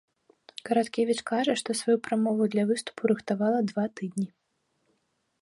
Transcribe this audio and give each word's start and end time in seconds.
Караткевіч 0.69 1.19
кажа, 1.31 1.53
што 1.61 1.69
сваю 1.81 1.97
прамову 2.07 2.43
для 2.57 2.63
выступу 2.73 3.01
рыхтавала 3.13 3.59
два 3.75 3.85
тыдні. 3.99 4.27